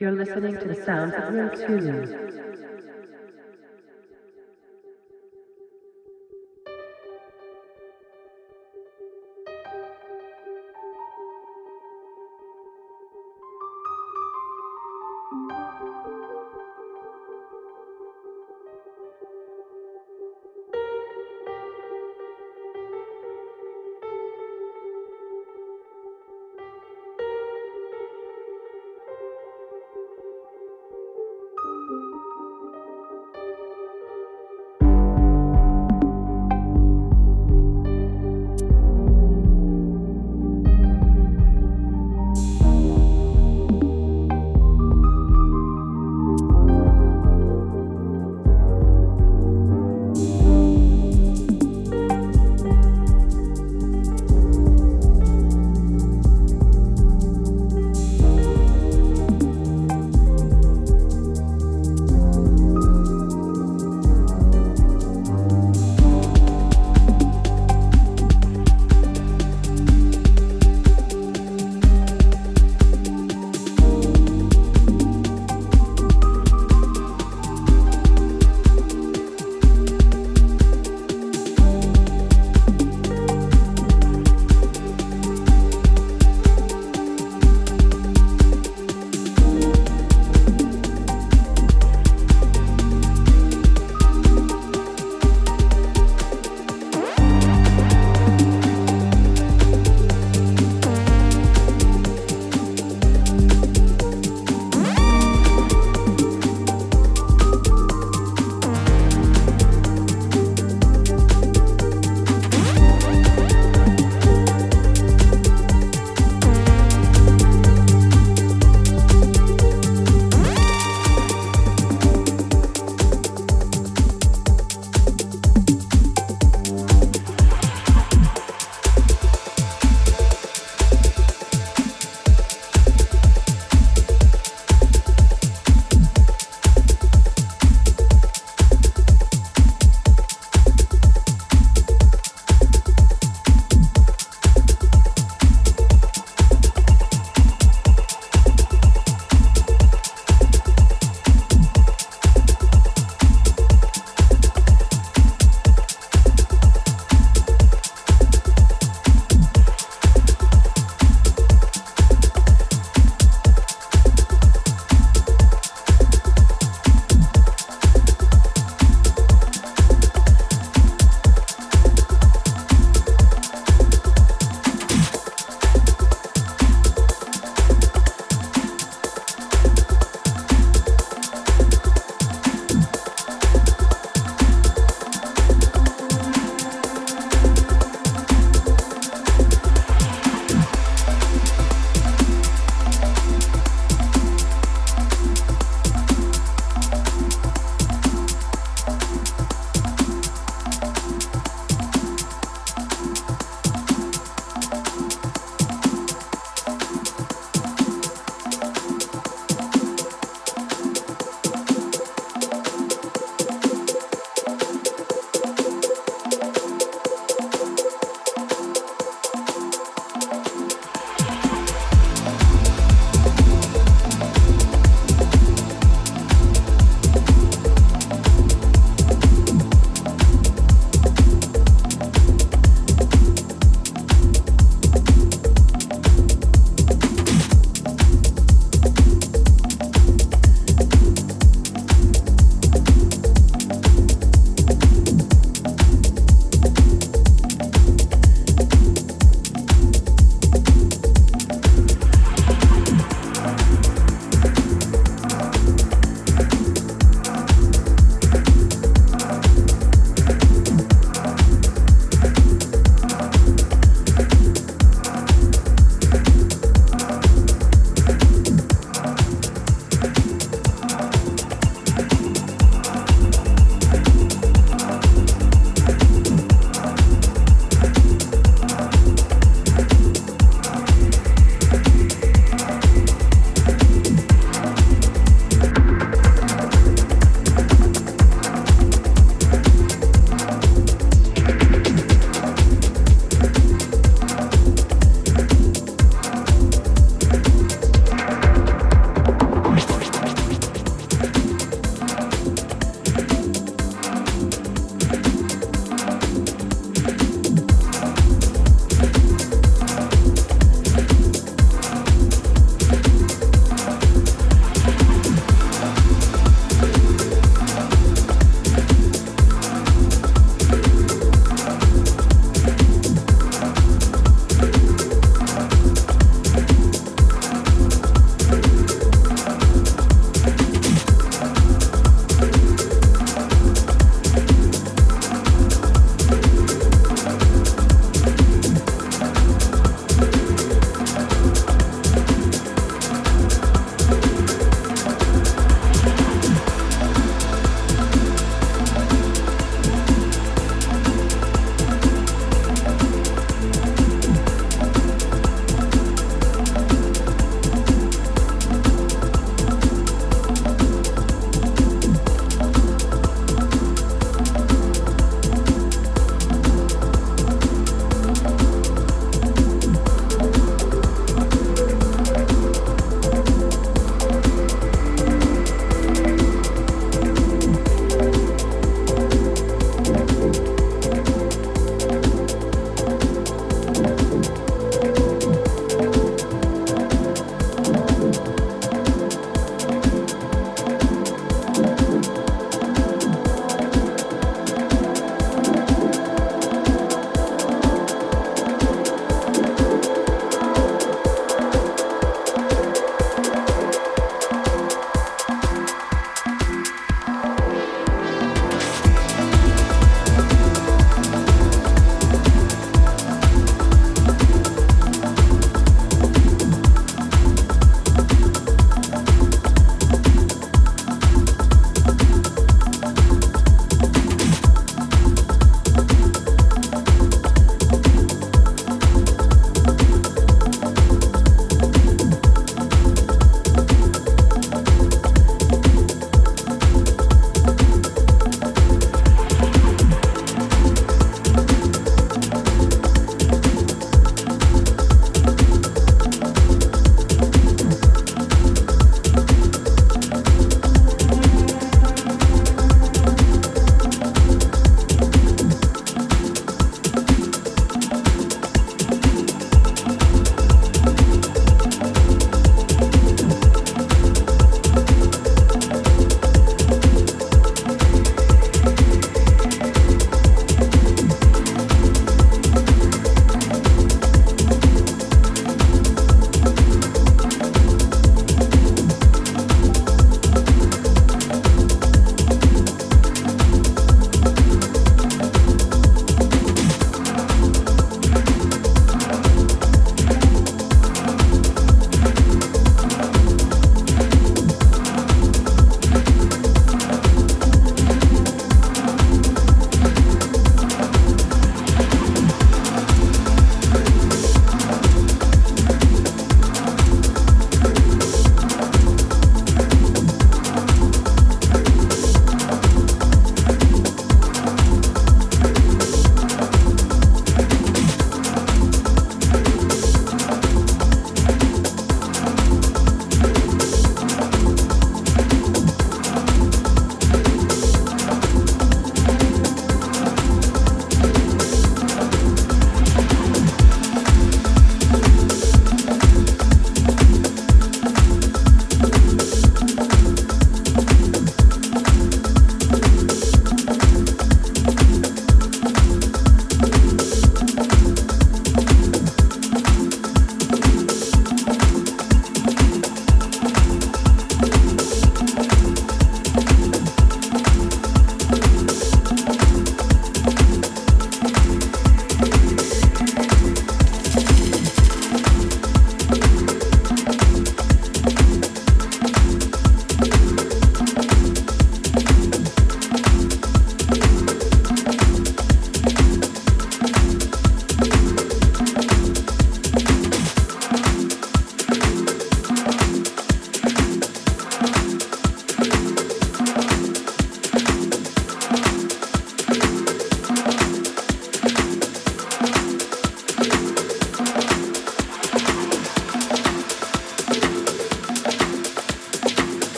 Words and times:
You're 0.00 0.10
listening 0.10 0.58
to 0.58 0.66
the 0.66 0.74
sounds 0.74 1.14
of 1.14 1.32
Room 1.32 1.50
2. 1.54 2.93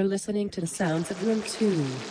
You're 0.00 0.08
listening 0.08 0.48
to 0.52 0.62
the 0.62 0.66
sounds 0.66 1.10
of 1.10 1.26
Room 1.26 1.42
2. 1.42 2.09